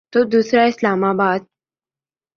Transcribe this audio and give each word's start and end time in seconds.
تو 0.11 0.19
دوسرا 0.25 0.63
اسلام 0.63 1.03
آباد۔ 1.03 1.41